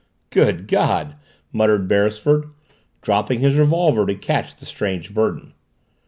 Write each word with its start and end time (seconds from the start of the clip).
"Good 0.31 0.67
God!" 0.67 1.13
muttered 1.53 1.87
Beresford, 1.87 2.45
dropping 3.03 3.41
his 3.41 3.55
revolver 3.55 4.07
to 4.07 4.15
catch 4.15 4.55
the 4.55 4.65
strange 4.65 5.13
burden. 5.13 5.53